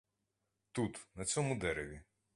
[0.71, 2.01] Тут, на цьому дереві.